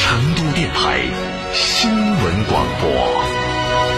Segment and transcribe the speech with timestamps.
[0.00, 1.00] 成都电台
[1.52, 3.97] 新闻广播。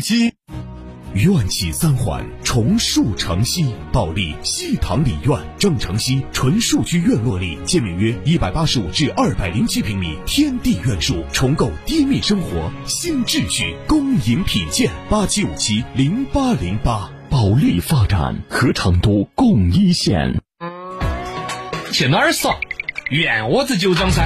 [0.00, 0.32] 七。
[1.14, 17.10] 院企三环，重塑城西，保利西塘里院，正城西纯数据院落里，建面约一百八十五至二百零七平米，天地院墅，重构低密生活新秩序，恭迎品鉴，八七五七零八零八。
[17.30, 20.40] 保利发展和成都共一线。
[21.92, 22.54] 去哪儿耍？
[23.10, 24.22] 院窝子酒庄噻！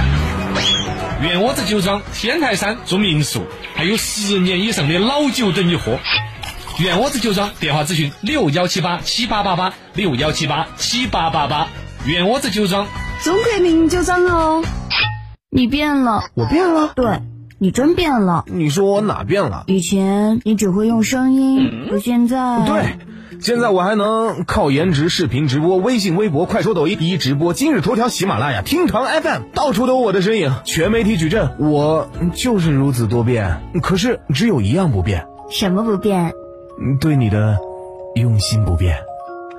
[1.21, 3.43] 院窝子酒庄天台山住民宿，
[3.75, 5.99] 还有十年以上的老酒等你喝。
[6.79, 11.67] 院窝子酒庄电话咨询六幺七八七八八八六幺七八七八八八。
[12.07, 12.87] 院窝子酒庄，
[13.21, 14.63] 中国名酒庄哦。
[15.51, 17.19] 你变了，我变了，对
[17.59, 18.43] 你真变了。
[18.47, 19.65] 你说我哪变了？
[19.67, 22.97] 以前你只会用声音，可现在对，
[23.39, 33.61] 现在我还能靠颜值视频直播，微信、微博、快手、抖音一直播，今日头条、喜马拉雅、听堂 FM，到处都有我的身影，全媒体矩阵，我就是如此多变。
[33.81, 36.33] 可是只有一样不变，什么不变？
[36.99, 37.57] 对你的
[38.15, 38.97] 用心不变。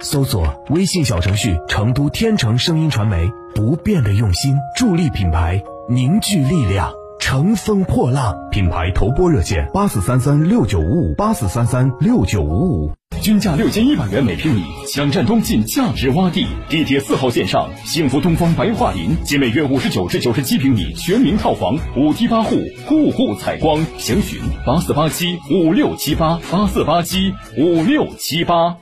[0.01, 8.35] 搜索微信小程序“成都天成声音传媒”，不变的用心，助力品牌凝聚力量，乘风破浪。
[8.51, 12.93] 品牌投播热线：八四三三六九五五八四三三六九五五。
[13.23, 16.45] 均价六千一百元每平米，抢占东进价值洼地。
[16.69, 23.87] 地铁四号线上，幸福东方白桦林，仅每月五十九至九十七平米全民套房，五梯八户，户户采光。
[23.97, 28.82] 详询八四八七五六七八八四八七五六七八。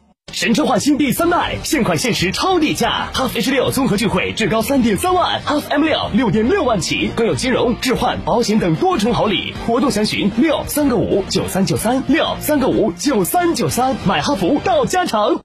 [0.33, 9.53] 神车焕新第三代，现款限时超低价哈弗 H 六综合智慧至高三点三万哈弗 M 六六点六万起，更有金融、置换、保险等多重好礼。
[9.67, 15.41] 活动详询六三个五九三九三六三个五九三九三，买哈弗到家常。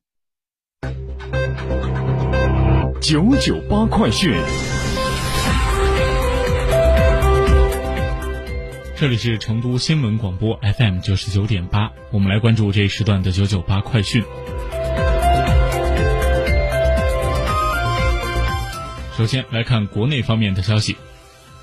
[3.01, 4.35] 九九八快讯。
[8.99, 14.25] 这里是成都新闻广播 FM 九十九点八，我们来关注这一时段的九九八快讯。
[19.17, 20.95] 首先来看国内方面的消息，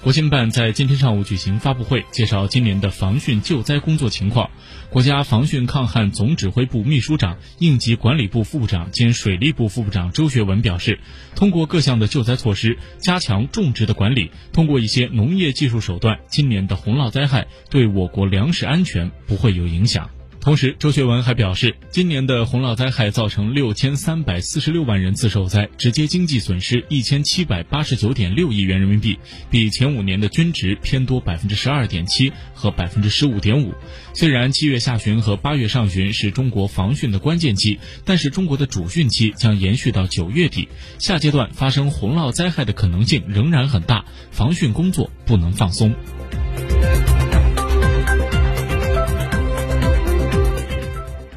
[0.01, 4.49] 国新办在今天上午举行发布会，介绍今年的防汛救灾工作情况。
[4.89, 10.99] 国家防汛抗旱总指挥部秘书长、应急管理部副部长兼水利部副部长周学文表示，
[11.35, 20.09] 通过各项的救灾措施，加强种植的管理，通过一些农业技术手段，今年的洪涝灾害对我国粮食安全不会有影响。
[20.43, 29.17] 同时，周学文还表示，今年的洪涝灾害造成六千三百四十六万人次受灾，直接经济损失一千七百八十九点六亿元人民币，
[29.49, 33.73] 比前五年的均值偏多百分之十二点七和百分之十五点五。
[34.13, 40.67] 虽然七月下旬和八月上旬是中国防汛的关键期，但是中国的主汛期将延续到九月底，
[40.99, 45.95] 下阶段发生洪涝灾害的可能性仍然很大，防汛工作不能放松。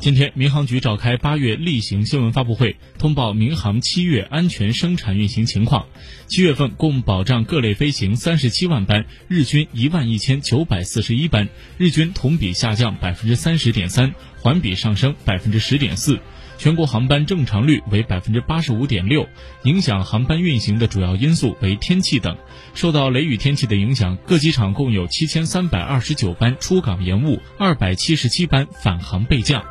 [0.07, 5.87] 今天，民航局召开八月例行新闻发布会，通报民航七月安全生产运行情况。
[6.29, 16.21] 七月份共保障各类飞行三十七万班，日均一万一千九百四十一班，日均同比下降百分之三十点三，环比上升百分之十点四。
[16.57, 19.27] 全国航班正常率为百分之八十五点六，
[19.65, 22.39] 影响航班运行的主要因素为天气等。
[22.75, 29.65] 受到雷雨天气的影响，各机场共有七千三百二十九班出港延误，二百七十七班返航备降。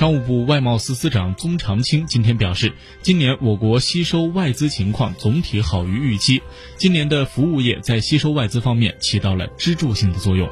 [0.00, 6.40] 商务部外贸司司长宗长青今天表示，今年我国吸收外资情况总体好于预期，
[6.78, 10.48] 今年的服务业在吸收外资方面起到了支柱性的作用。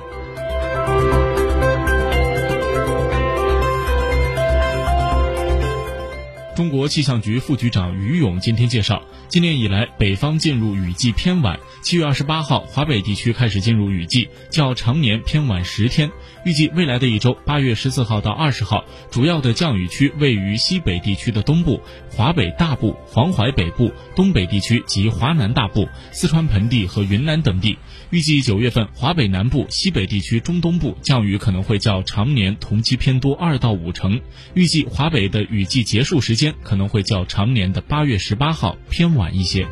[6.59, 16.11] 中国气象局副局长于勇今天介绍，今年以来北方进入雨季偏晚，七月二十八号华北地区开始进入雨季，较常年偏晚十天。
[16.45, 27.79] 预计未来的一周，八月十四号到二十号，主要的降雨区位于西北地区的东部、华北大部、黄淮北部、东北地区及华南大部、四川盆地和云南等地。
[28.11, 34.21] 预计九月份，华北南部、西北地区中东部降雨可能会较常年同期偏多二到五成。
[34.55, 39.67] 预计华北的雨季结束时间可能会较常年的八月十八号偏晚一些。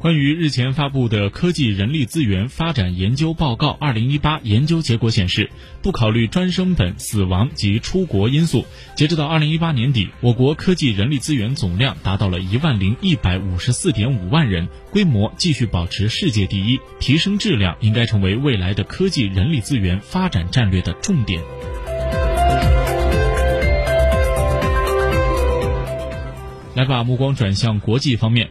[0.00, 5.50] 关于日前发布的《科技人力资源发展研究报告（二零一八）》研究结果显示，
[5.82, 8.64] 不考虑专升本、死亡及出国因素，
[8.94, 21.42] 截止到二零一八年底，我国科技人力资源总量达到了一万零一百五十四点五万人，规模继续保持世界第一，提升质量应该成为未来的科技人力资源发展战略的重点。
[26.76, 28.48] 来把目光转向国际方面。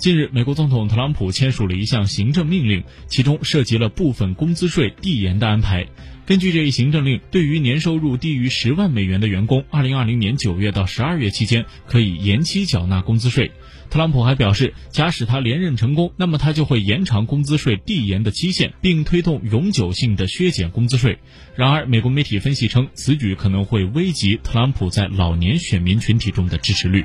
[0.00, 5.86] 近日，美国总统特朗普签署了一项行政命令，其中涉及了部分工资税递延的安排。
[6.24, 13.52] 根据这一行政令，对于年收入低于十万美元的员工，二零二零年九月到十二月期间可以延期缴纳工资税。
[13.90, 21.18] 特朗普还表示，假使他连任成功，那么他就会延长工资税递延的期限，并推动永久性的削减工资税。
[21.54, 27.04] 然而，美国媒体分析称，此举可能会危及特朗普在老年选民群体中的支持率。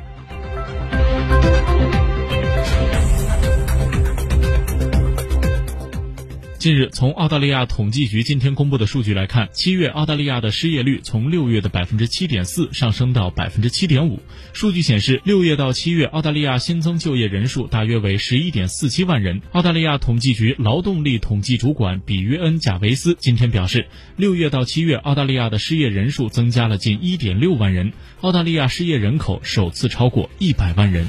[6.66, 14.20] 近日，从澳大利亚统计局今天公布的数据来看，七月澳大利亚的失业率从六月的百分之七点四上升到百分之七点五。
[14.52, 19.44] 数据显示，六月到七月澳大利亚新增就业人数大约为十一点四七万人。
[19.52, 23.86] 澳大利亚统计局劳动力统计主管比约恩·贾维斯今天表示，
[24.18, 31.06] 六月到七月澳大利亚的失业人数增加了近一点六万人，澳大利亚失业人口首次超过一百万人。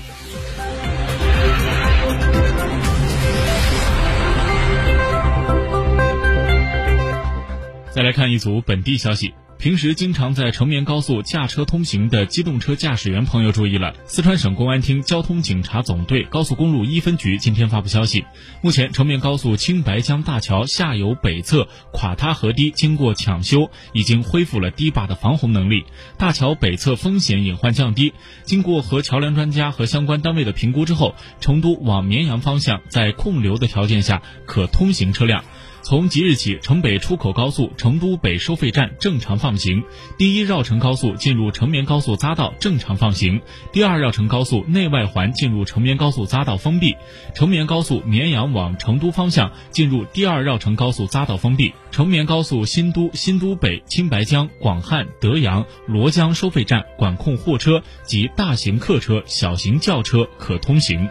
[8.06, 9.34] 来看一组本地消息。
[9.58, 18.24] 平时经常在成绵高速驾车通行的机动车驾驶员朋友注意了，四川省公安厅交通警察总队高速公路一分局今天发布消息，
[18.60, 25.84] 目前成绵高速青白江大桥下游北侧垮塌河堤经过抢修，已经恢复了堤坝的防洪能力，
[26.18, 28.12] 大桥北侧风险隐患降低。
[28.44, 35.42] 经过和桥梁专家和相关单位的评估之后，成都往绵阳方向在控流的条件下可通行车辆。
[35.88, 39.84] 从即日起，城北出口高速成都北收费站正常放行；
[40.18, 43.38] 第一绕城高速进入成绵高速匝道正常放行；
[43.70, 46.96] 第二绕城高速内外环进入成绵高速匝道封闭；
[47.36, 61.08] 成绵高速绵阳往成都方向进入第二绕城高速匝道封闭；成绵高速新都、新都北、青白江、广汉、德阳、罗江收费站管控货车及大型客车、小型轿车可通行。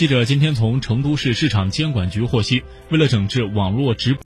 [0.00, 4.18] 记者今天从成都市市场监管局获悉，为了整治网络直播。